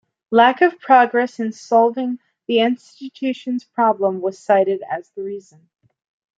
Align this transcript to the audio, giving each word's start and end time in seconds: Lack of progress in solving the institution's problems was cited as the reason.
Lack 0.31 0.61
of 0.61 0.79
progress 0.79 1.39
in 1.39 1.51
solving 1.51 2.17
the 2.47 2.59
institution's 2.61 3.65
problems 3.65 4.23
was 4.23 4.39
cited 4.39 4.81
as 4.89 5.11
the 5.11 5.21
reason. 5.21 5.69